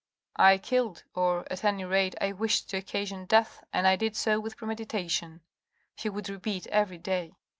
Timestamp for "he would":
5.95-6.27